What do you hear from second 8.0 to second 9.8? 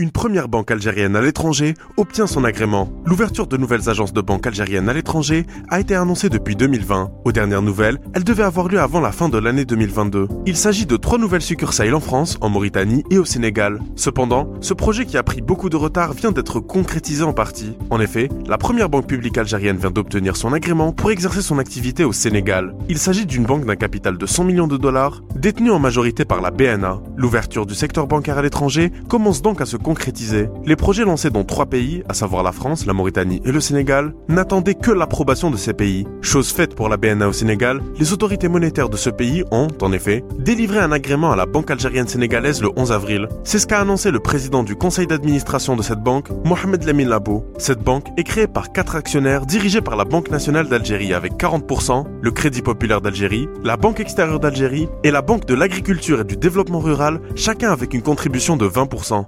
elle devait avoir lieu avant la fin de l'année